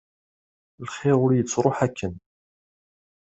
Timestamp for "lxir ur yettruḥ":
0.85-1.77